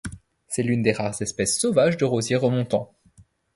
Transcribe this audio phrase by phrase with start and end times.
[0.47, 2.91] C'est l'une des rares espèces sauvages de rosiers remontants.